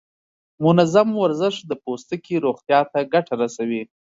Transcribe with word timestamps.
منظم 0.63 1.07
ورزش 1.21 1.55
د 1.69 1.71
پوستکي 1.83 2.35
روغتیا 2.45 2.79
ته 2.91 2.99
ګټه 3.13 3.33
رسوي. 3.41 3.83